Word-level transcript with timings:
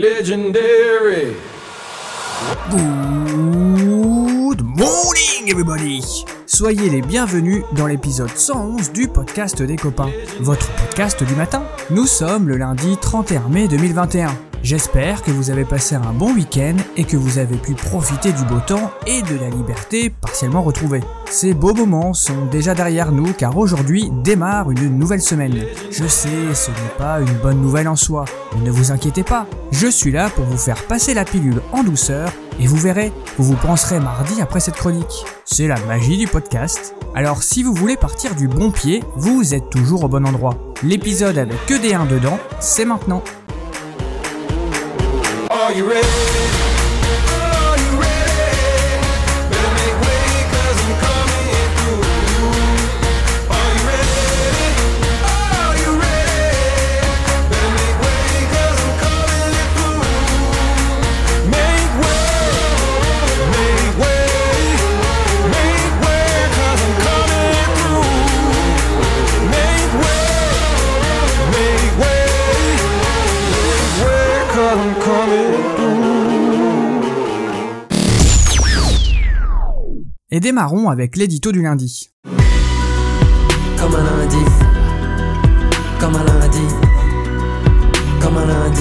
Legendary. 0.00 1.36
Good 2.70 4.62
morning 4.62 5.50
everybody 5.50 6.24
Soyez 6.46 6.88
les 6.88 7.02
bienvenus 7.02 7.62
dans 7.76 7.86
l'épisode 7.86 8.34
111 8.34 8.92
du 8.92 9.08
podcast 9.08 9.62
des 9.62 9.76
copains, 9.76 10.10
votre 10.40 10.70
podcast 10.72 11.22
du 11.22 11.34
matin. 11.34 11.64
Nous 11.90 12.06
sommes 12.06 12.48
le 12.48 12.56
lundi 12.56 12.96
31 12.96 13.48
mai 13.50 13.68
2021. 13.68 14.49
J'espère 14.62 15.22
que 15.22 15.30
vous 15.30 15.50
avez 15.50 15.64
passé 15.64 15.94
un 15.94 16.12
bon 16.12 16.34
week-end 16.34 16.76
et 16.98 17.04
que 17.04 17.16
vous 17.16 17.38
avez 17.38 17.56
pu 17.56 17.72
profiter 17.72 18.30
du 18.30 18.44
beau 18.44 18.60
temps 18.60 18.90
et 19.06 19.22
de 19.22 19.36
la 19.36 19.48
liberté 19.48 20.10
partiellement 20.10 20.60
retrouvée. 20.60 21.00
Ces 21.30 21.54
beaux 21.54 21.72
moments 21.72 22.12
sont 22.12 22.44
déjà 22.44 22.74
derrière 22.74 23.10
nous 23.10 23.32
car 23.32 23.56
aujourd'hui 23.56 24.10
démarre 24.22 24.70
une 24.70 24.98
nouvelle 24.98 25.22
semaine. 25.22 25.64
Je 25.90 26.06
sais, 26.06 26.54
ce 26.54 26.70
n'est 26.70 26.98
pas 26.98 27.20
une 27.20 27.38
bonne 27.42 27.62
nouvelle 27.62 27.88
en 27.88 27.96
soi, 27.96 28.26
mais 28.54 28.66
ne 28.66 28.70
vous 28.70 28.92
inquiétez 28.92 29.22
pas, 29.22 29.46
je 29.72 29.86
suis 29.86 30.12
là 30.12 30.28
pour 30.28 30.44
vous 30.44 30.58
faire 30.58 30.84
passer 30.84 31.14
la 31.14 31.24
pilule 31.24 31.62
en 31.72 31.82
douceur 31.82 32.30
et 32.60 32.66
vous 32.66 32.76
verrez, 32.76 33.12
vous 33.38 33.44
vous 33.44 33.56
penserez 33.56 33.98
mardi 33.98 34.42
après 34.42 34.60
cette 34.60 34.76
chronique. 34.76 35.24
C'est 35.46 35.68
la 35.68 35.80
magie 35.86 36.18
du 36.18 36.26
podcast. 36.26 36.94
Alors 37.14 37.42
si 37.42 37.62
vous 37.62 37.72
voulez 37.72 37.96
partir 37.96 38.34
du 38.34 38.46
bon 38.46 38.70
pied, 38.70 39.02
vous 39.16 39.54
êtes 39.54 39.70
toujours 39.70 40.04
au 40.04 40.08
bon 40.08 40.26
endroit. 40.26 40.58
L'épisode 40.82 41.38
avec 41.38 41.64
que 41.64 41.80
des 41.80 41.94
1 41.94 42.04
dedans, 42.04 42.38
c'est 42.60 42.84
maintenant. 42.84 43.22
Are 45.70 45.72
you 45.72 45.88
ready? 45.88 46.59
Et 80.40 80.42
démarrons 80.42 80.88
avec 80.88 81.18
l'édito 81.18 81.52
du 81.52 81.60
lundi. 81.60 82.08
Comme 82.24 83.94
un 83.94 84.02
lundi, 84.02 84.42
comme 86.00 86.16
un 86.16 86.24
lundi, 86.24 86.74
comme 88.22 88.38
un 88.38 88.46
lundi, 88.46 88.80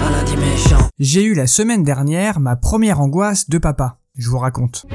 un 0.00 0.10
lundi 0.12 0.36
méchant. 0.36 0.88
J'ai 1.00 1.24
eu 1.24 1.34
la 1.34 1.48
semaine 1.48 1.82
dernière 1.82 2.38
ma 2.38 2.54
première 2.54 3.00
angoisse 3.00 3.48
de 3.48 3.58
papa. 3.58 3.98
Je 4.16 4.30
vous 4.30 4.38
raconte. 4.38 4.86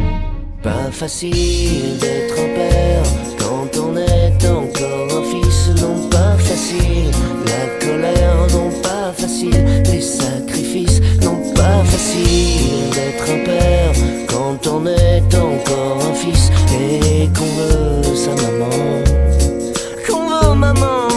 Pas 0.64 0.90
facile 0.92 1.98
d'être 2.00 2.40
un 2.40 2.56
père 2.56 3.04
quand 3.38 3.82
on 3.82 3.98
est 3.98 4.50
encore 4.50 5.18
un 5.18 5.24
fils, 5.24 5.72
non 5.82 6.08
pas 6.08 6.38
facile. 6.38 7.12
La 7.48 7.86
colère, 7.86 8.48
non 8.54 8.72
pas 8.82 9.12
facile. 9.12 9.84
Les 9.92 10.00
sacrifices, 10.00 11.02
non 11.22 11.52
pas 11.54 11.84
facile 11.84 12.90
d'être 12.94 13.30
un 13.30 13.44
père 13.44 14.31
quand 14.64 14.70
on 14.70 14.86
est 14.86 15.36
encore 15.36 16.04
un 16.06 16.14
fils 16.14 16.50
et 16.74 17.28
qu'on 17.38 17.46
veut 17.46 18.16
sa 18.16 18.36
maman. 18.36 18.70
Qu'on 20.08 20.28
veut 20.28 20.56
maman. 20.56 21.08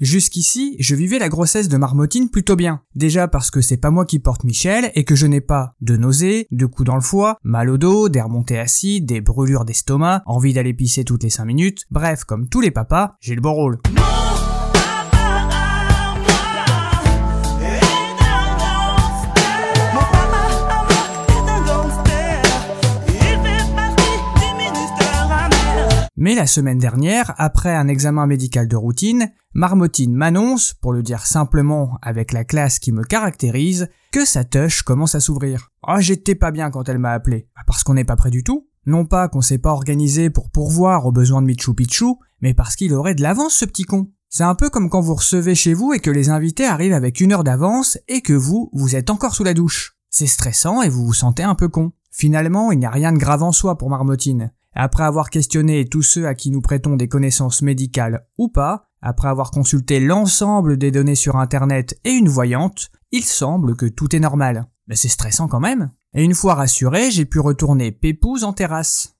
Jusqu'ici, 0.00 0.76
je 0.78 0.94
vivais 0.94 1.18
la 1.18 1.28
grossesse 1.28 1.68
de 1.68 1.76
Marmotine 1.76 2.30
plutôt 2.30 2.56
bien. 2.56 2.82
Déjà 2.94 3.28
parce 3.28 3.50
que 3.50 3.60
c'est 3.60 3.76
pas 3.76 3.90
moi 3.90 4.06
qui 4.06 4.20
porte 4.20 4.44
Michel 4.44 4.90
et 4.94 5.04
que 5.04 5.16
je 5.16 5.26
n'ai 5.26 5.40
pas 5.40 5.74
de 5.80 5.96
nausées, 5.96 6.46
de 6.50 6.66
coups 6.66 6.86
dans 6.86 6.94
le 6.94 7.00
foie, 7.00 7.36
mal 7.42 7.68
au 7.68 7.78
dos, 7.78 8.08
des 8.08 8.22
remontées 8.22 8.58
acides, 8.58 9.06
des 9.06 9.20
brûlures 9.20 9.64
d'estomac, 9.64 10.22
envie 10.26 10.54
d'aller 10.54 10.74
pisser 10.74 11.04
toutes 11.04 11.24
les 11.24 11.30
5 11.30 11.44
minutes. 11.44 11.82
Bref, 11.90 12.24
comme 12.24 12.48
tous 12.48 12.60
les 12.60 12.70
papas, 12.70 13.16
j'ai 13.20 13.34
le 13.34 13.40
bon 13.40 13.52
rôle. 13.52 13.78
Mais 26.20 26.34
la 26.34 26.48
semaine 26.48 26.80
dernière, 26.80 27.32
après 27.36 27.76
un 27.76 27.86
examen 27.86 28.26
médical 28.26 28.66
de 28.66 28.74
routine, 28.74 29.30
Marmotine 29.54 30.12
m'annonce, 30.12 30.72
pour 30.72 30.92
le 30.92 31.04
dire 31.04 31.24
simplement 31.24 31.96
avec 32.02 32.32
la 32.32 32.42
classe 32.42 32.80
qui 32.80 32.90
me 32.90 33.04
caractérise, 33.04 33.88
que 34.10 34.24
sa 34.24 34.42
touche 34.42 34.82
commence 34.82 35.14
à 35.14 35.20
s'ouvrir. 35.20 35.70
Ah, 35.84 36.00
j'étais 36.00 36.34
pas 36.34 36.50
bien 36.50 36.72
quand 36.72 36.88
elle 36.88 36.98
m'a 36.98 37.12
appelé. 37.12 37.46
Ah, 37.54 37.60
Parce 37.68 37.84
qu'on 37.84 37.94
n'est 37.94 38.02
pas 38.02 38.16
prêt 38.16 38.30
du 38.30 38.42
tout. 38.42 38.66
Non 38.84 39.04
pas 39.04 39.28
qu'on 39.28 39.42
s'est 39.42 39.58
pas 39.58 39.70
organisé 39.70 40.28
pour 40.28 40.50
pourvoir 40.50 41.06
aux 41.06 41.12
besoins 41.12 41.40
de 41.40 41.46
Michou 41.46 41.72
Pichou, 41.72 42.18
mais 42.40 42.52
parce 42.52 42.74
qu'il 42.74 42.94
aurait 42.94 43.14
de 43.14 43.22
l'avance 43.22 43.54
ce 43.54 43.64
petit 43.64 43.84
con. 43.84 44.10
C'est 44.28 44.42
un 44.42 44.56
peu 44.56 44.70
comme 44.70 44.90
quand 44.90 45.00
vous 45.00 45.14
recevez 45.14 45.54
chez 45.54 45.72
vous 45.72 45.92
et 45.92 46.00
que 46.00 46.10
les 46.10 46.30
invités 46.30 46.66
arrivent 46.66 46.94
avec 46.94 47.20
une 47.20 47.32
heure 47.32 47.44
d'avance 47.44 47.96
et 48.08 48.22
que 48.22 48.32
vous, 48.32 48.70
vous 48.72 48.96
êtes 48.96 49.10
encore 49.10 49.36
sous 49.36 49.44
la 49.44 49.54
douche. 49.54 49.96
C'est 50.10 50.26
stressant 50.26 50.82
et 50.82 50.88
vous 50.88 51.06
vous 51.06 51.14
sentez 51.14 51.44
un 51.44 51.54
peu 51.54 51.68
con. 51.68 51.92
Finalement, 52.10 52.72
il 52.72 52.80
n'y 52.80 52.86
a 52.86 52.90
rien 52.90 53.12
de 53.12 53.18
grave 53.18 53.44
en 53.44 53.52
soi 53.52 53.78
pour 53.78 53.88
Marmotine. 53.88 54.50
Après 54.80 55.02
avoir 55.02 55.30
questionné 55.30 55.86
tous 55.86 56.02
ceux 56.02 56.28
à 56.28 56.36
qui 56.36 56.52
nous 56.52 56.60
prêtons 56.60 56.94
des 56.94 57.08
connaissances 57.08 57.62
médicales 57.62 58.28
ou 58.38 58.48
pas, 58.48 58.84
après 59.02 59.26
avoir 59.26 59.50
consulté 59.50 59.98
l'ensemble 59.98 60.76
des 60.76 60.92
données 60.92 61.16
sur 61.16 61.34
Internet 61.34 61.98
et 62.04 62.12
une 62.12 62.28
voyante, 62.28 62.88
il 63.10 63.24
semble 63.24 63.74
que 63.74 63.86
tout 63.86 64.14
est 64.14 64.20
normal. 64.20 64.68
Mais 64.86 64.94
c'est 64.94 65.08
stressant 65.08 65.48
quand 65.48 65.58
même. 65.58 65.90
Et 66.14 66.22
une 66.22 66.32
fois 66.32 66.54
rassuré, 66.54 67.10
j'ai 67.10 67.24
pu 67.24 67.40
retourner 67.40 67.90
pépouze 67.90 68.44
en 68.44 68.52
terrasse. 68.52 69.17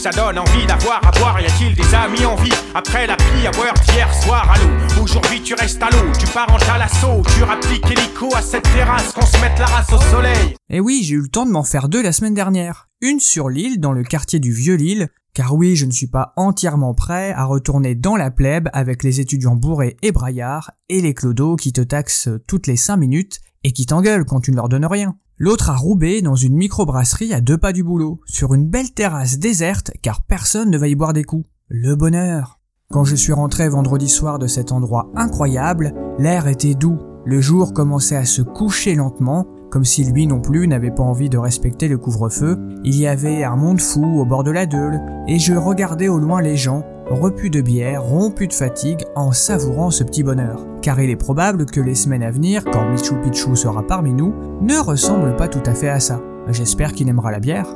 Ça 0.00 0.10
donne 0.10 0.38
envie 0.38 0.66
d'avoir 0.66 1.06
à 1.06 1.10
boire. 1.18 1.38
Y 1.40 1.44
a-t-il 1.44 1.74
des 1.74 1.94
amis 1.94 2.24
en 2.24 2.34
vie 2.36 2.54
après 2.74 3.06
la 3.06 3.16
pluie 3.16 3.46
à 3.46 3.50
boire 3.50 3.74
d'hier 3.84 4.12
soir 4.14 4.50
à 4.50 4.58
l'eau? 4.58 5.02
Aujourd'hui 5.02 5.42
tu 5.42 5.52
restes 5.52 5.82
à 5.82 5.90
l'eau, 5.90 6.10
tu 6.18 6.26
pars 6.28 6.50
en 6.50 6.56
talasso, 6.56 7.22
tu 7.36 7.42
rappliques 7.42 7.84
hélico 7.90 8.34
à 8.34 8.40
cette 8.40 8.62
terrasse 8.72 9.12
qu'on 9.12 9.26
se 9.26 9.38
mette 9.42 9.58
la 9.58 9.66
race 9.66 9.92
au 9.92 10.00
soleil. 10.10 10.56
Et 10.70 10.80
oui, 10.80 11.02
j'ai 11.04 11.16
eu 11.16 11.20
le 11.20 11.28
temps 11.28 11.44
de 11.44 11.50
m'en 11.50 11.64
faire 11.64 11.90
deux 11.90 12.02
la 12.02 12.12
semaine 12.12 12.32
dernière. 12.32 12.88
Une 13.02 13.20
sur 13.20 13.50
l'île, 13.50 13.78
dans 13.78 13.92
le 13.92 14.02
quartier 14.02 14.38
du 14.38 14.52
Vieux-Lille, 14.52 15.08
car 15.34 15.54
oui, 15.54 15.76
je 15.76 15.84
ne 15.84 15.90
suis 15.90 16.08
pas 16.08 16.32
entièrement 16.36 16.94
prêt 16.94 17.32
à 17.32 17.44
retourner 17.44 17.94
dans 17.94 18.16
la 18.16 18.30
plèbe 18.30 18.70
avec 18.72 19.02
les 19.02 19.20
étudiants 19.20 19.56
bourrés 19.56 19.98
et 20.02 20.12
braillards 20.12 20.70
et 20.88 21.02
les 21.02 21.12
clodos 21.12 21.56
qui 21.56 21.74
te 21.74 21.82
taxent 21.82 22.30
toutes 22.46 22.66
les 22.66 22.76
5 22.76 22.96
minutes 22.96 23.40
et 23.64 23.72
qui 23.72 23.84
t'engueulent 23.84 24.24
quand 24.24 24.40
tu 24.40 24.50
ne 24.50 24.56
leur 24.56 24.70
donnes 24.70 24.86
rien. 24.86 25.16
L'autre 25.42 25.70
à 25.70 25.74
Roubaix 25.74 26.20
dans 26.20 26.34
une 26.34 26.54
microbrasserie 26.54 27.32
à 27.32 27.40
deux 27.40 27.56
pas 27.56 27.72
du 27.72 27.82
boulot, 27.82 28.20
sur 28.26 28.52
une 28.52 28.68
belle 28.68 28.92
terrasse 28.92 29.38
déserte 29.38 29.90
car 30.02 30.20
personne 30.20 30.68
ne 30.68 30.76
va 30.76 30.86
y 30.86 30.94
boire 30.94 31.14
des 31.14 31.24
coups. 31.24 31.46
Le 31.68 31.96
bonheur. 31.96 32.60
Quand 32.90 33.04
je 33.04 33.16
suis 33.16 33.32
rentré 33.32 33.66
vendredi 33.70 34.10
soir 34.10 34.38
de 34.38 34.46
cet 34.46 34.70
endroit 34.70 35.10
incroyable, 35.16 35.94
l'air 36.18 36.46
était 36.46 36.74
doux, 36.74 36.98
le 37.24 37.40
jour 37.40 37.72
commençait 37.72 38.16
à 38.16 38.26
se 38.26 38.42
coucher 38.42 38.94
lentement, 38.94 39.46
comme 39.70 39.86
si 39.86 40.04
lui 40.04 40.26
non 40.26 40.42
plus 40.42 40.68
n'avait 40.68 40.90
pas 40.90 41.04
envie 41.04 41.30
de 41.30 41.38
respecter 41.38 41.88
le 41.88 41.96
couvre-feu, 41.96 42.58
il 42.84 42.96
y 42.96 43.06
avait 43.06 43.42
un 43.42 43.56
monde 43.56 43.80
fou 43.80 44.20
au 44.20 44.26
bord 44.26 44.44
de 44.44 44.50
la 44.50 44.66
Deule, 44.66 45.00
et 45.26 45.38
je 45.38 45.54
regardais 45.54 46.08
au 46.08 46.18
loin 46.18 46.42
les 46.42 46.58
gens, 46.58 46.84
repus 47.10 47.50
de 47.50 47.60
bière, 47.60 48.02
rompus 48.02 48.48
de 48.48 48.54
fatigue, 48.54 49.04
en 49.14 49.32
savourant 49.32 49.90
ce 49.90 50.04
petit 50.04 50.22
bonheur. 50.22 50.64
Car 50.80 51.00
il 51.00 51.10
est 51.10 51.16
probable 51.16 51.66
que 51.66 51.80
les 51.80 51.94
semaines 51.94 52.22
à 52.22 52.30
venir, 52.30 52.64
quand 52.64 52.88
Michou 52.88 53.16
Pichou 53.16 53.56
sera 53.56 53.86
parmi 53.86 54.14
nous, 54.14 54.32
ne 54.62 54.78
ressemblent 54.78 55.36
pas 55.36 55.48
tout 55.48 55.62
à 55.66 55.74
fait 55.74 55.88
à 55.88 56.00
ça. 56.00 56.20
J'espère 56.48 56.92
qu'il 56.92 57.08
aimera 57.08 57.30
la 57.30 57.40
bière. 57.40 57.66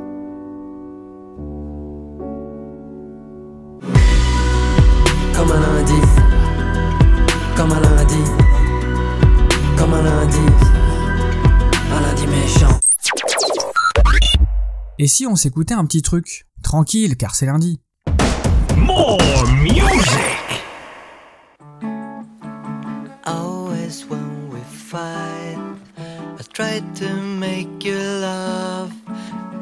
Comme 5.35 5.51
un 5.51 5.59
lundi, 5.59 6.01
comme 7.57 7.71
un 7.71 7.81
lundi, 7.81 8.23
comme 9.77 9.93
un 9.93 10.01
lundi, 10.01 10.37
un 11.93 12.01
lundi 12.01 12.27
méchant. 12.27 12.79
Et 14.97 15.07
si 15.07 15.27
on 15.27 15.35
s'écoutait 15.35 15.73
un 15.73 15.83
petit 15.85 16.01
truc? 16.01 16.47
Tranquille, 16.63 17.17
car 17.17 17.35
c'est 17.35 17.45
lundi. 17.45 17.81
More 18.77 19.17
tried 26.79 26.95
to 26.95 27.13
make 27.15 27.85
you 27.85 27.97
love 27.97 28.93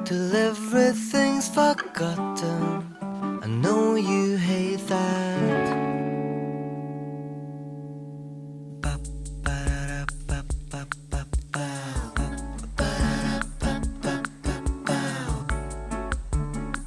till 0.06 0.36
everything's 0.36 1.48
forgotten. 1.48 2.84
I 3.44 3.48
know 3.48 3.96
you 3.96 4.38
hate 4.38 4.88
that. 4.88 5.84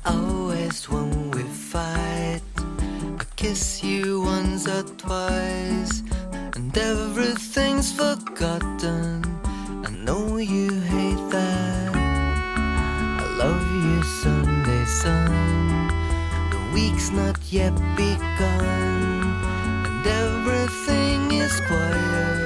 Always 0.05 0.89
when 0.89 1.31
we 1.31 1.43
fight, 1.43 2.41
I 3.21 3.25
kiss 3.37 3.85
you 3.85 4.23
once 4.23 4.67
or 4.67 4.83
twice, 4.83 6.03
and 6.55 6.77
everything's 6.77 7.93
forgotten. 7.93 9.36
Know 10.07 10.37
you 10.37 10.71
hate 10.71 11.31
that. 11.31 11.97
I 11.97 13.27
love 13.43 13.67
you, 13.75 14.05
Sunday 14.05 14.85
sun. 14.85 15.89
The 16.53 16.61
week's 16.73 17.11
not 17.11 17.41
yet 17.51 17.75
begun, 17.97 19.35
and 19.85 20.07
everything 20.07 21.33
is 21.33 21.61
quiet, 21.63 22.46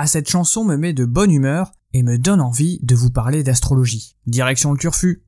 Ah, 0.00 0.06
cette 0.06 0.30
chanson 0.30 0.64
me 0.64 0.76
met 0.76 0.92
de 0.92 1.04
bonne 1.04 1.32
humeur 1.32 1.72
et 1.92 2.04
me 2.04 2.18
donne 2.18 2.40
envie 2.40 2.78
de 2.84 2.94
vous 2.94 3.10
parler 3.10 3.42
d'astrologie. 3.42 4.14
Direction 4.28 4.70
le 4.70 4.78
turfu. 4.78 5.24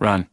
Run. 0.00 0.26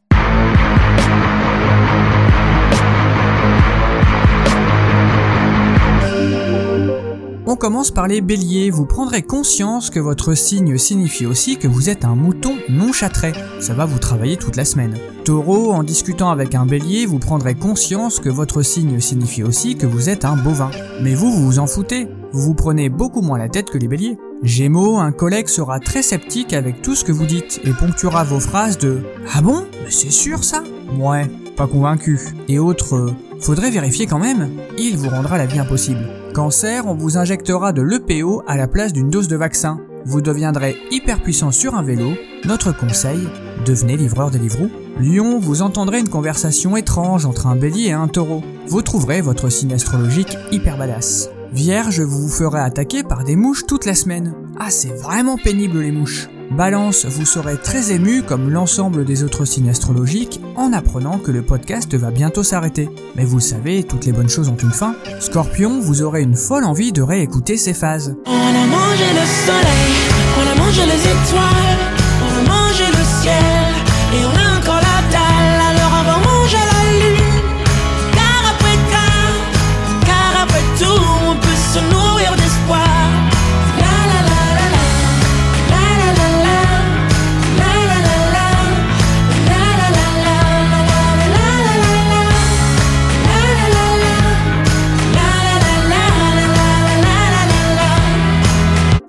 On 7.54 7.56
commence 7.56 7.92
par 7.92 8.08
les 8.08 8.22
béliers, 8.22 8.72
vous 8.72 8.88
prendrez 8.88 9.22
conscience 9.22 9.92
que 9.92 10.00
votre 10.00 10.34
signe 10.34 10.76
signifie 10.80 11.28
aussi 11.28 11.58
que 11.58 11.68
vous 11.68 11.88
êtes 11.88 12.04
un 12.04 12.16
mouton 12.16 12.56
non 12.68 12.92
châtré. 12.92 13.32
Ça 13.60 13.76
va 13.76 13.86
vous 13.86 14.00
travailler 14.00 14.38
toute 14.38 14.56
la 14.56 14.66
semaine. 14.66 14.98
Taureau, 15.24 15.72
en 15.72 15.84
discutant 15.84 16.32
avec 16.32 16.56
un 16.56 16.66
bélier, 16.66 17.06
vous 17.06 17.20
prendrez 17.20 17.54
conscience 17.54 18.20
que 18.20 18.30
votre 18.30 18.64
signe 18.64 19.00
signifie 19.00 19.44
aussi 19.44 19.76
que 19.76 19.86
vous 19.86 20.10
êtes 20.10 20.26
un 20.26 20.36
bovin. 20.36 20.72
Mais 21.04 21.14
vous, 21.14 21.32
vous 21.32 21.46
vous 21.46 21.60
en 21.60 21.68
foutez. 21.68 22.08
Vous 22.32 22.42
vous 22.42 22.54
prenez 22.56 22.90
beaucoup 22.90 23.22
moins 23.22 23.38
la 23.38 23.50
tête 23.50 23.70
que 23.70 23.78
les 23.78 23.88
béliers. 23.88 24.18
Gémeaux, 24.42 24.98
un 24.98 25.12
collègue 25.12 25.48
sera 25.48 25.80
très 25.80 26.02
sceptique 26.02 26.54
avec 26.54 26.82
tout 26.82 26.96
ce 26.96 27.06
que 27.06 27.12
vous 27.12 27.28
dites 27.28 27.62
et 27.66 27.74
ponctuera 27.74 28.24
vos 28.24 28.40
phrases 28.40 28.80
de 28.80 29.04
Ah 29.32 29.44
bon? 29.44 29.68
Mais 29.84 29.92
c'est 29.92 30.10
sûr 30.10 30.44
ça 30.44 30.64
Ouais, 31.00 31.30
pas 31.56 31.68
convaincu. 31.68 32.20
Et 32.48 32.58
autres 32.58 32.96
euh, 32.96 33.12
Faudrait 33.40 33.70
vérifier 33.70 34.08
quand 34.08 34.20
même. 34.20 34.50
Il 34.80 34.98
vous 34.98 35.10
rendra 35.10 35.38
la 35.38 35.46
vie 35.46 35.60
impossible. 35.60 36.23
Cancer, 36.34 36.88
on 36.88 36.96
vous 36.96 37.20
injectera 37.20 37.74
de 37.74 37.84
l'EPO 37.84 38.42
à 38.48 38.58
la 38.58 38.68
place 38.68 38.92
d'une 38.92 39.12
dose 39.12 39.28
de 39.28 39.36
vaccin. 39.36 39.80
Vous 40.04 40.20
deviendrez 40.20 40.76
hyper 40.90 41.22
puissant 41.22 41.52
sur 41.52 41.76
un 41.76 41.84
vélo. 41.84 42.14
Notre 42.46 42.76
conseil, 42.76 43.20
devenez 43.68 43.98
livreur 43.98 44.32
de 44.32 44.40
Deliveroo. 44.40 44.68
Lion, 45.00 45.38
vous 45.38 45.62
entendrez 45.62 46.00
une 46.00 46.10
conversation 46.10 46.76
étrange 46.76 47.28
entre 47.28 47.46
un 47.46 47.56
bélier 47.56 47.90
et 47.90 47.92
un 47.92 48.08
taureau. 48.08 48.42
Vous 48.66 48.82
trouverez 48.82 49.22
votre 49.22 49.50
signe 49.50 49.74
astrologique 49.74 50.36
hyper 50.52 50.76
badass. 50.76 51.30
Vierge, 51.52 52.02
vous 52.02 52.24
vous 52.24 52.30
ferez 52.30 52.62
attaquer 52.62 53.04
par 53.04 53.24
des 53.24 53.36
mouches 53.36 53.68
toute 53.68 53.86
la 53.86 53.94
semaine. 53.94 54.34
Ah, 54.60 54.72
c'est 54.72 54.96
vraiment 54.96 55.38
pénible 55.38 55.82
les 55.82 55.92
mouches. 55.92 56.30
Balance, 56.56 57.06
vous 57.06 57.26
serez 57.26 57.58
très 57.58 57.92
ému 57.92 58.22
comme 58.22 58.52
l'ensemble 58.52 59.06
des 59.06 59.24
autres 59.24 59.44
signes 59.44 59.70
astrologiques 59.70 60.40
en 60.56 60.72
apprenant 60.72 61.18
que 61.18 61.32
le 61.32 61.42
podcast 61.42 61.96
va 61.96 62.12
bientôt 62.12 62.44
s'arrêter. 62.44 62.90
Mais 63.16 63.26
vous 63.26 63.38
le 63.38 63.42
savez, 63.42 63.84
toutes 63.84 64.06
les 64.06 64.12
bonnes 64.12 64.30
choses 64.30 64.50
ont 64.50 64.56
une 64.56 64.72
fin. 64.72 64.96
Scorpion, 65.20 65.80
vous 65.80 66.04
aurez 66.04 66.22
une 66.22 66.36
folle 66.36 66.64
envie 66.64 66.92
de 66.92 67.02
réécouter 67.02 67.58
ces 67.58 67.74
phases. 67.74 68.16
On 68.28 68.32
a 68.32 68.68
mangé 68.68 69.06
le 69.14 69.26
soleil, 69.48 69.94
on 70.38 70.52
a 70.52 70.56
mangé 70.64 70.86
les 70.86 71.02
étoiles, 71.02 71.93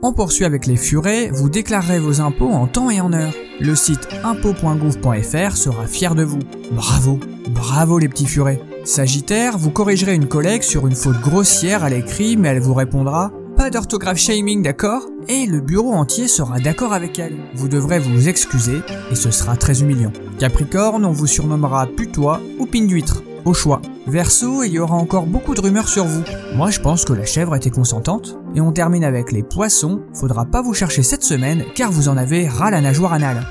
On 0.07 0.13
poursuit 0.13 0.45
avec 0.45 0.67
les 0.67 0.77
furets, 0.77 1.31
vous 1.33 1.49
déclarerez 1.49 1.99
vos 1.99 2.21
impôts 2.21 2.51
en 2.51 2.67
temps 2.67 2.91
et 2.91 3.01
en 3.01 3.15
heure. 3.15 3.33
Le 3.59 3.75
site 3.75 4.07
impôts.gouv.fr 4.23 5.57
sera 5.57 5.87
fier 5.87 6.15
de 6.15 6.23
vous. 6.23 6.41
Bravo, 6.73 7.19
bravo 7.49 7.99
les 7.99 8.11
petits 8.11 8.27
furets. 8.27 8.61
Sagittaire, 8.85 9.57
vous 9.57 9.71
corrigerez 9.71 10.15
une 10.15 10.29
collègue 10.29 10.61
sur 10.61 10.87
une 10.87 10.95
faute 10.95 11.23
grossière 11.23 11.85
à 11.85 11.89
l'écrit, 11.89 12.37
mais 12.37 12.51
elle 12.51 12.61
vous 12.61 12.75
répondra 12.75 13.33
pas 13.57 13.71
d'orthographe 13.71 14.19
shaming, 14.19 14.63
d'accord? 14.63 15.07
Et 15.29 15.47
le 15.47 15.63
bureau 15.63 15.95
entier 15.95 16.29
sera 16.29 16.61
d'accord 16.61 16.93
avec 16.93 17.19
elle. 17.19 17.39
Vous 17.55 17.69
devrez 17.69 17.99
vous 17.99 18.29
excuser, 18.29 18.83
et 19.11 19.15
ce 19.15 19.31
sera 19.31 19.57
très 19.57 19.81
humiliant. 19.81 20.13
Capricorne, 20.39 21.07
on 21.07 21.13
vous 21.13 21.27
surnommera 21.27 21.87
putois 21.87 22.43
ou 22.59 22.67
pine 22.67 22.89
d'huître. 22.89 23.23
Au 23.45 23.53
choix. 23.53 23.83
Verseau, 24.07 24.63
il 24.63 24.73
y 24.73 24.79
aura 24.79 24.95
encore 24.95 25.27
beaucoup 25.27 25.55
de 25.55 25.61
rumeurs 25.61 25.89
sur 25.89 26.05
vous. 26.05 26.23
Moi, 26.55 26.71
je 26.71 26.81
pense 26.81 27.05
que 27.05 27.13
la 27.13 27.27
chèvre 27.27 27.55
était 27.55 27.71
consentante. 27.71 28.39
Et 28.55 28.61
on 28.63 28.73
termine 28.73 29.05
avec 29.05 29.33
les 29.33 29.43
poissons. 29.43 30.03
Faudra 30.15 30.47
pas 30.47 30.63
vous 30.63 30.73
chercher 30.73 31.03
cette 31.03 31.23
semaine, 31.23 31.65
car 31.75 31.91
vous 31.91 32.09
en 32.09 32.17
avez 32.17 32.49
ras 32.49 32.71
la 32.71 32.81
nageoire 32.81 33.13
anale. 33.13 33.47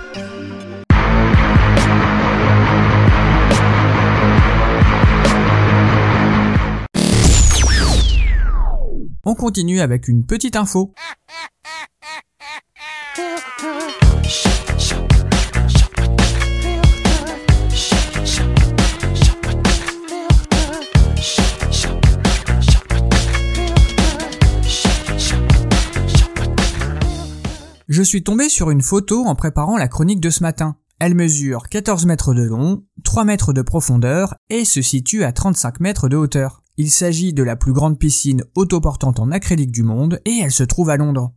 On 9.26 9.36
continue 9.36 9.80
avec 9.80 10.08
une 10.08 10.26
petite 10.26 10.56
info. 10.56 10.94
Je 28.04 28.10
suis 28.10 28.22
tombé 28.22 28.50
sur 28.50 28.70
une 28.70 28.82
photo 28.82 29.24
en 29.24 29.34
préparant 29.34 29.78
la 29.78 29.88
chronique 29.88 30.20
de 30.20 30.30
ce 30.30 30.44
matin. 30.44 30.76
Elle 31.00 31.16
mesure 31.16 31.70
14 31.70 32.06
mètres 32.06 32.34
de 32.34 32.44
long, 32.44 32.84
3 33.06 33.24
mètres 33.24 33.54
de 33.54 33.62
profondeur 33.62 34.36
et 34.50 34.66
se 34.66 34.82
situe 34.82 35.24
à 35.24 35.32
35 35.32 35.80
mètres 35.80 36.10
de 36.10 36.18
hauteur. 36.18 36.64
Il 36.76 36.92
s'agit 36.92 37.32
de 37.32 37.44
la 37.44 37.56
plus 37.56 37.72
grande 37.72 37.98
piscine 37.98 38.44
autoportante 38.56 39.22
en 39.22 39.32
acrylique 39.32 39.72
du 39.72 39.84
monde 39.84 40.20
et 40.26 40.42
elle 40.44 40.52
se 40.52 40.66
trouve 40.66 40.90
à 40.90 40.98
Londres. 40.98 41.32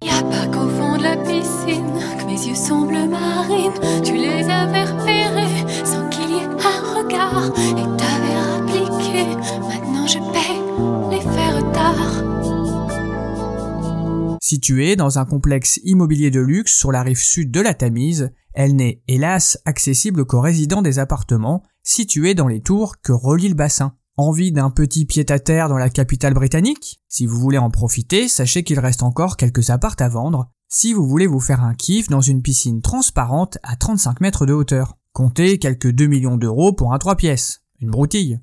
Située 14.48 14.94
dans 14.94 15.18
un 15.18 15.24
complexe 15.24 15.80
immobilier 15.82 16.30
de 16.30 16.38
luxe 16.38 16.72
sur 16.72 16.92
la 16.92 17.02
rive 17.02 17.18
sud 17.18 17.50
de 17.50 17.60
la 17.60 17.74
Tamise, 17.74 18.30
elle 18.52 18.76
n'est 18.76 19.02
hélas 19.08 19.58
accessible 19.64 20.24
qu'aux 20.24 20.40
résidents 20.40 20.82
des 20.82 21.00
appartements 21.00 21.64
situés 21.82 22.34
dans 22.34 22.46
les 22.46 22.60
tours 22.60 23.00
que 23.02 23.10
relie 23.10 23.48
le 23.48 23.56
bassin. 23.56 23.96
Envie 24.16 24.52
d'un 24.52 24.70
petit 24.70 25.04
pied-à-terre 25.04 25.68
dans 25.68 25.78
la 25.78 25.90
capitale 25.90 26.34
britannique? 26.34 27.00
Si 27.08 27.26
vous 27.26 27.40
voulez 27.40 27.58
en 27.58 27.70
profiter, 27.70 28.28
sachez 28.28 28.62
qu'il 28.62 28.78
reste 28.78 29.02
encore 29.02 29.36
quelques 29.36 29.70
appartes 29.70 30.00
à 30.00 30.08
vendre. 30.08 30.48
Si 30.68 30.92
vous 30.92 31.08
voulez 31.08 31.26
vous 31.26 31.40
faire 31.40 31.64
un 31.64 31.74
kiff 31.74 32.06
dans 32.06 32.20
une 32.20 32.42
piscine 32.42 32.82
transparente 32.82 33.58
à 33.64 33.74
35 33.74 34.20
mètres 34.20 34.46
de 34.46 34.52
hauteur. 34.52 34.96
Comptez 35.12 35.58
quelques 35.58 35.90
2 35.90 36.06
millions 36.06 36.36
d'euros 36.36 36.72
pour 36.72 36.94
un 36.94 36.98
3 36.98 37.16
pièces. 37.16 37.62
Une 37.80 37.90
broutille. 37.90 38.38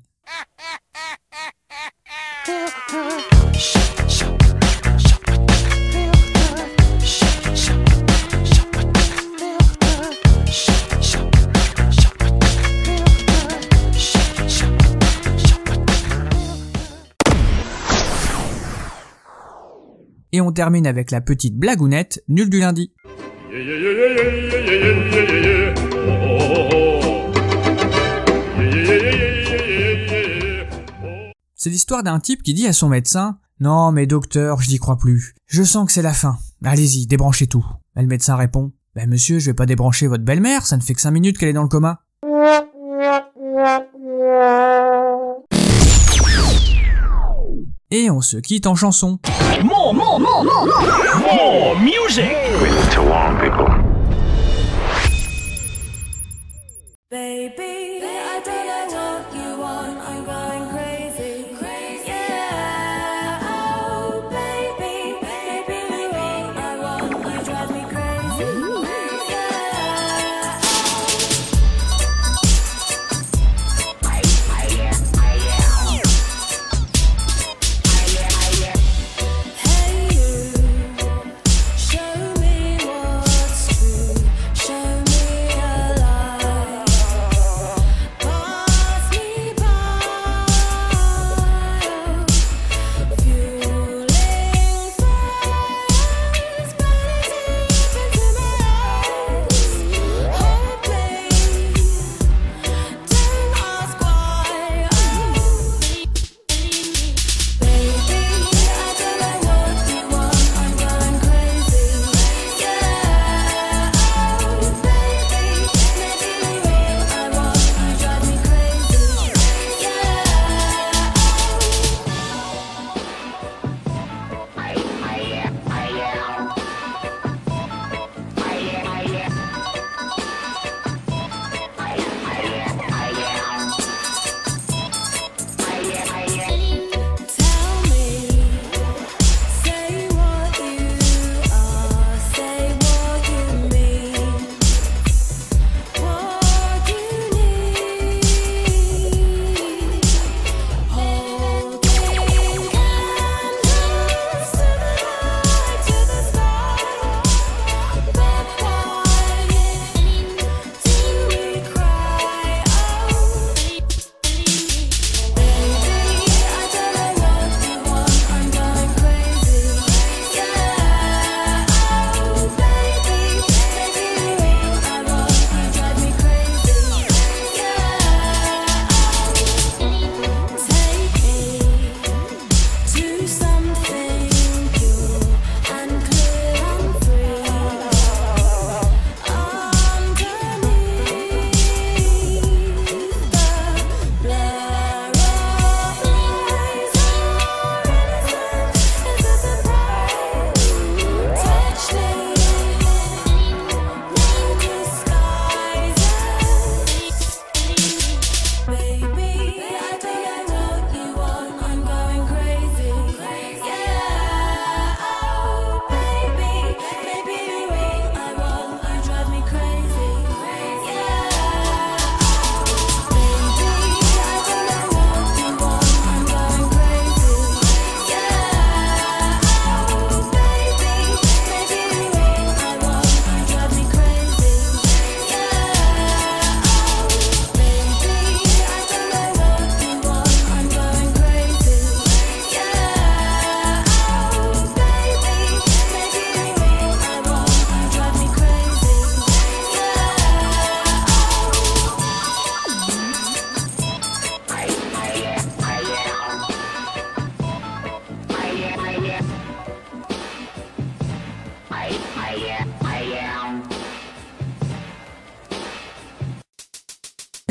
Et 20.34 20.40
on 20.40 20.50
termine 20.50 20.84
avec 20.84 21.12
la 21.12 21.20
petite 21.20 21.56
blagounette 21.56 22.24
nulle 22.26 22.50
du 22.50 22.58
lundi. 22.58 22.90
C'est 31.54 31.70
l'histoire 31.70 32.02
d'un 32.02 32.18
type 32.18 32.42
qui 32.42 32.52
dit 32.52 32.66
à 32.66 32.72
son 32.72 32.88
médecin 32.88 33.38
Non 33.60 33.92
mais 33.92 34.08
docteur, 34.08 34.60
je 34.60 34.70
n'y 34.70 34.78
crois 34.78 34.96
plus. 34.96 35.36
Je 35.46 35.62
sens 35.62 35.86
que 35.86 35.92
c'est 35.92 36.02
la 36.02 36.12
fin. 36.12 36.36
Allez-y, 36.64 37.06
débranchez 37.06 37.46
tout. 37.46 37.64
Et 37.96 38.00
le 38.00 38.08
médecin 38.08 38.34
répond 38.34 38.72
Ben 38.96 39.08
monsieur, 39.08 39.38
je 39.38 39.50
vais 39.50 39.54
pas 39.54 39.66
débrancher 39.66 40.08
votre 40.08 40.24
belle-mère, 40.24 40.66
ça 40.66 40.76
ne 40.76 40.82
fait 40.82 40.94
que 40.94 41.00
5 41.00 41.12
minutes 41.12 41.38
qu'elle 41.38 41.50
est 41.50 41.52
dans 41.52 41.62
le 41.62 41.68
coma. 41.68 42.00
Et 47.92 48.10
on 48.10 48.20
se 48.20 48.38
quitte 48.38 48.66
en 48.66 48.74
chanson. 48.74 49.20
more, 50.18 50.44
more, 50.44 50.66
more, 50.66 50.66
more, 50.66 51.36
more 51.36 51.80
music 51.80 52.30
with 52.60 52.90
Geelong 52.90 53.38
people. 53.40 53.73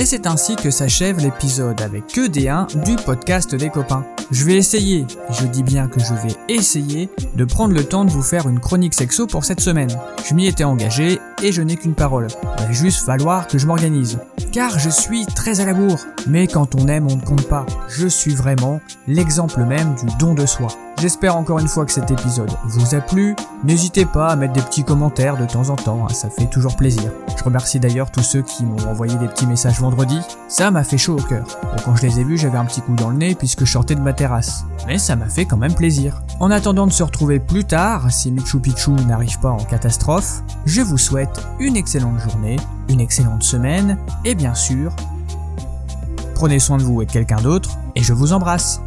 C'est 0.05 0.27
ainsi 0.27 0.55
que 0.55 0.69
s'achève 0.69 1.19
l'épisode 1.19 1.81
avec 1.81 2.07
que 2.07 2.27
des 2.27 2.49
1 2.49 2.67
du 2.85 2.95
podcast 2.95 3.55
des 3.55 3.69
copains. 3.69 4.05
Je 4.31 4.43
vais 4.43 4.55
essayer, 4.55 5.01
et 5.01 5.33
je 5.33 5.45
dis 5.45 5.63
bien 5.63 5.87
que 5.87 5.99
je 5.99 6.13
vais 6.13 6.35
essayer, 6.49 7.09
de 7.35 7.45
prendre 7.45 7.73
le 7.73 7.83
temps 7.83 8.03
de 8.03 8.09
vous 8.09 8.23
faire 8.23 8.49
une 8.49 8.59
chronique 8.59 8.93
sexo 8.93 9.27
pour 9.27 9.45
cette 9.45 9.61
semaine. 9.61 9.95
Je 10.25 10.33
m'y 10.33 10.47
étais 10.47 10.63
engagé 10.63 11.19
et 11.41 11.51
je 11.51 11.61
n'ai 11.61 11.77
qu'une 11.77 11.95
parole. 11.95 12.27
Il 12.59 12.65
va 12.65 12.71
juste 12.71 13.05
falloir 13.05 13.47
que 13.47 13.57
je 13.57 13.67
m'organise. 13.67 14.19
Car 14.51 14.77
je 14.79 14.89
suis 14.89 15.25
très 15.25 15.61
à 15.61 15.65
la 15.65 15.73
bourre. 15.73 15.99
Mais 16.27 16.47
quand 16.47 16.75
on 16.75 16.87
aime, 16.87 17.07
on 17.09 17.15
ne 17.15 17.21
compte 17.21 17.47
pas. 17.47 17.65
Je 17.87 18.07
suis 18.07 18.33
vraiment 18.33 18.81
l'exemple 19.07 19.63
même 19.63 19.95
du 19.95 20.17
don 20.17 20.33
de 20.33 20.45
soi. 20.45 20.67
J'espère 21.03 21.35
encore 21.35 21.59
une 21.59 21.67
fois 21.67 21.85
que 21.85 21.91
cet 21.91 22.11
épisode 22.11 22.55
vous 22.63 22.95
a 22.95 23.01
plu. 23.01 23.35
N'hésitez 23.65 24.05
pas 24.05 24.29
à 24.29 24.37
mettre 24.37 24.53
des 24.53 24.61
petits 24.61 24.85
commentaires 24.85 25.35
de 25.35 25.45
temps 25.45 25.67
en 25.67 25.75
temps, 25.75 26.05
hein, 26.05 26.13
ça 26.13 26.29
fait 26.29 26.45
toujours 26.45 26.77
plaisir. 26.77 27.11
Je 27.37 27.43
remercie 27.43 27.77
d'ailleurs 27.77 28.09
tous 28.09 28.23
ceux 28.23 28.41
qui 28.41 28.63
m'ont 28.63 28.87
envoyé 28.89 29.13
des 29.17 29.27
petits 29.27 29.45
messages 29.45 29.81
vendredi. 29.81 30.17
Ça 30.47 30.71
m'a 30.71 30.85
fait 30.85 30.97
chaud 30.97 31.17
au 31.19 31.21
cœur. 31.21 31.45
Bon, 31.61 31.83
quand 31.83 31.97
je 31.97 32.03
les 32.03 32.21
ai 32.21 32.23
vus, 32.23 32.37
j'avais 32.37 32.57
un 32.57 32.63
petit 32.63 32.79
coup 32.79 32.95
dans 32.95 33.09
le 33.09 33.17
nez 33.17 33.35
puisque 33.35 33.65
je 33.65 33.71
sortais 33.73 33.95
de 33.95 33.99
ma 33.99 34.13
terrasse. 34.13 34.63
Mais 34.87 34.97
ça 34.97 35.17
m'a 35.17 35.27
fait 35.27 35.43
quand 35.43 35.57
même 35.57 35.73
plaisir. 35.73 36.23
En 36.39 36.49
attendant 36.51 36.87
de 36.87 36.93
se 36.93 37.03
retrouver 37.03 37.41
plus 37.41 37.65
tard, 37.65 38.09
si 38.09 38.31
Michu 38.31 38.61
Picchu 38.61 38.91
n'arrive 38.91 39.37
pas 39.41 39.51
en 39.51 39.57
catastrophe, 39.57 40.41
je 40.65 40.79
vous 40.79 40.97
souhaite 40.97 41.45
une 41.59 41.75
excellente 41.75 42.19
journée, 42.19 42.55
une 42.87 43.01
excellente 43.01 43.43
semaine, 43.43 43.97
et 44.23 44.35
bien 44.35 44.53
sûr, 44.53 44.95
prenez 46.33 46.59
soin 46.59 46.77
de 46.77 46.83
vous 46.83 47.01
et 47.01 47.05
de 47.05 47.11
quelqu'un 47.11 47.41
d'autre, 47.41 47.71
et 47.97 48.03
je 48.03 48.13
vous 48.13 48.31
embrasse. 48.31 48.79